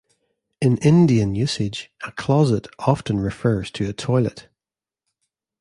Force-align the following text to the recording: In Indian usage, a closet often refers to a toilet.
In 0.59 0.77
Indian 0.77 1.35
usage, 1.35 1.91
a 2.03 2.11
closet 2.11 2.65
often 2.79 3.19
refers 3.19 3.69
to 3.69 3.87
a 3.87 3.93
toilet. 3.93 4.47